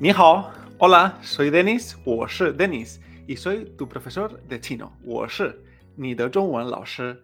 [0.00, 4.92] Ni hao, hola, soy Denis, 我是 Denis y soy tu profesor de chino.
[5.04, 5.62] 我是
[5.96, 7.22] 你的中文老师.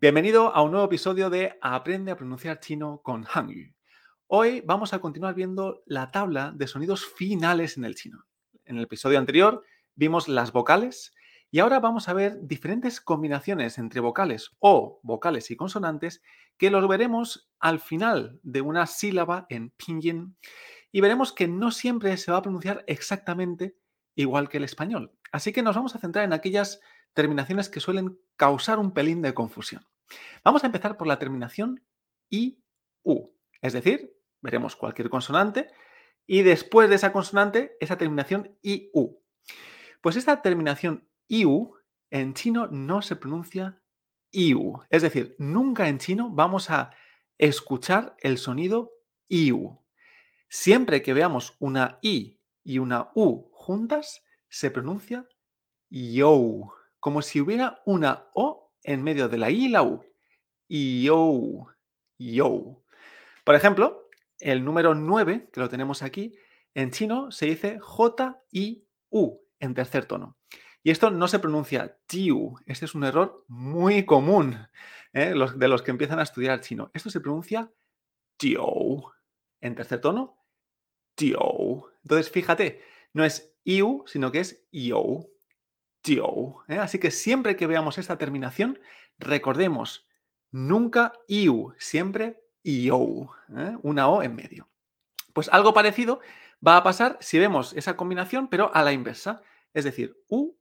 [0.00, 3.72] Bienvenido a un nuevo episodio de Aprende a pronunciar chino con Hangyu.
[4.26, 8.24] Hoy vamos a continuar viendo la tabla de sonidos finales en el chino.
[8.64, 9.62] En el episodio anterior
[9.94, 11.14] vimos las vocales
[11.50, 16.20] y ahora vamos a ver diferentes combinaciones entre vocales o vocales y consonantes
[16.56, 20.36] que los veremos al final de una sílaba en pinyin
[20.91, 23.77] y veremos que no siempre se va a pronunciar exactamente
[24.15, 25.13] igual que el español.
[25.31, 26.81] Así que nos vamos a centrar en aquellas
[27.13, 29.85] terminaciones que suelen causar un pelín de confusión.
[30.43, 31.83] Vamos a empezar por la terminación
[32.29, 35.69] I-U, es decir, veremos cualquier consonante
[36.25, 39.21] y después de esa consonante, esa terminación I-U.
[40.01, 41.75] Pues esta terminación IU
[42.09, 43.81] en chino no se pronuncia
[44.31, 46.91] IU, es decir, nunca en chino vamos a
[47.37, 48.91] escuchar el sonido
[49.27, 49.78] IU.
[50.49, 55.27] Siempre que veamos una I y una U juntas, se pronuncia
[55.91, 60.03] yo, como si hubiera una O en medio de la I y la U.
[60.67, 61.67] Yo,
[62.17, 62.83] yo.
[63.43, 66.35] Por ejemplo, el número 9, que lo tenemos aquí,
[66.73, 70.37] en chino se dice J-I-U en tercer tono.
[70.81, 72.55] Y esto no se pronuncia tiu.
[72.65, 74.57] Este es un error muy común
[75.13, 75.33] ¿eh?
[75.55, 76.89] de los que empiezan a estudiar chino.
[76.93, 77.71] Esto se pronuncia
[78.37, 79.11] tiu
[79.61, 80.38] en tercer tono
[81.21, 82.81] entonces, fíjate,
[83.13, 84.63] no es iu, sino que es.
[86.01, 86.63] Tio.
[86.67, 86.77] ¿eh?
[86.77, 88.79] Así que siempre que veamos esta terminación,
[89.17, 90.07] recordemos,
[90.51, 93.29] nunca iu, siempre yo.
[93.55, 93.77] ¿eh?
[93.83, 94.69] Una O en medio.
[95.33, 96.21] Pues algo parecido
[96.65, 99.41] va a pasar si vemos esa combinación, pero a la inversa.
[99.73, 100.55] Es decir, u.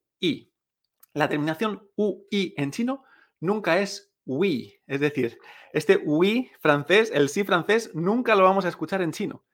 [1.14, 3.04] La terminación u, i en chino
[3.40, 4.80] nunca es we.
[4.86, 5.38] Es decir,
[5.72, 9.44] este we francés, el sí francés, nunca lo vamos a escuchar en chino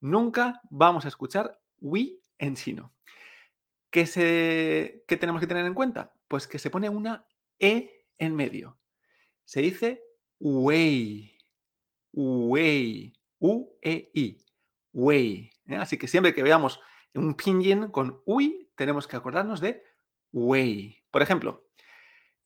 [0.00, 2.92] nunca vamos a escuchar we en chino.
[3.90, 6.12] ¿Qué, se, tenemos que tener en cuenta?
[6.28, 7.26] Pues que se pone una
[7.58, 8.78] e en medio.
[9.44, 10.02] Se dice
[10.38, 11.36] wei,
[12.12, 14.38] wei, u-e-i,
[14.92, 15.50] wei.
[15.66, 15.76] ¿eh?
[15.76, 16.80] Así que siempre que veamos
[17.14, 19.82] un pinyin con ui, tenemos que acordarnos de
[20.32, 21.02] wei.
[21.10, 21.66] Por ejemplo,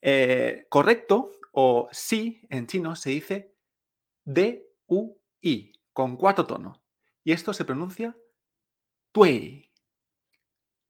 [0.00, 3.54] eh, correcto o sí en chino se dice
[4.24, 6.81] d-u-i, con cuarto tono.
[7.24, 8.16] Y esto se pronuncia
[9.12, 9.70] tui.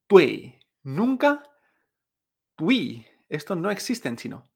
[0.06, 0.58] Tui.
[0.82, 1.42] Nunca
[2.56, 3.06] tui.
[3.28, 4.50] Esto no existe en chino.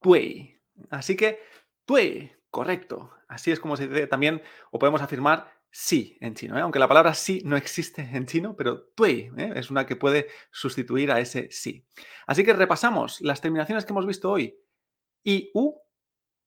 [0.00, 0.60] Tui.
[0.90, 1.40] Así que
[1.84, 3.12] tui, correcto.
[3.28, 6.56] Así es como se dice también, o podemos afirmar sí en chino.
[6.56, 6.62] ¿eh?
[6.62, 9.52] Aunque la palabra sí no existe en chino, pero tui ¿eh?
[9.56, 11.86] es una que puede sustituir a ese sí.
[12.26, 14.58] Así que repasamos las terminaciones que hemos visto hoy.
[15.24, 15.74] I, u,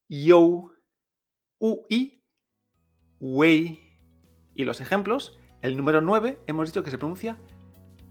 [0.08, 0.72] yo,
[1.60, 2.24] u, i,
[3.20, 3.91] wei,
[4.56, 7.38] y los ejemplos, el número 9 hemos dicho que se pronuncia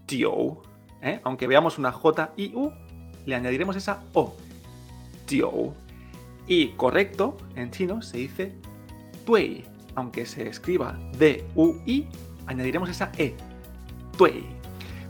[0.05, 0.61] tio.
[1.01, 1.19] ¿eh?
[1.23, 2.71] Aunque veamos una J y U,
[3.25, 4.35] le añadiremos esa O.
[5.25, 5.73] Tio.
[6.47, 8.55] Y correcto, en chino se dice
[9.25, 9.63] tui.
[9.95, 12.07] Aunque se escriba D-U-I,
[12.47, 13.35] añadiremos esa E.
[14.17, 14.45] Tui.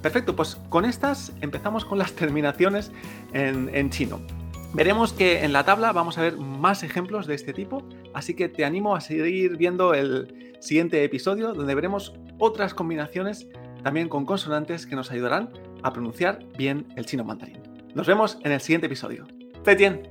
[0.02, 2.92] Perfecto, pues con estas empezamos con las terminaciones
[3.34, 4.20] en, en chino.
[4.74, 7.84] Veremos que en la tabla vamos a ver más ejemplos de este tipo,
[8.14, 13.48] así que te animo a seguir viendo el siguiente episodio donde veremos otras combinaciones
[13.84, 15.50] también con consonantes que nos ayudarán
[15.84, 17.60] a pronunciar bien el chino mandarín.
[17.96, 19.28] Nos vemos en el siguiente episodio.
[19.66, 20.11] ¡Zetian!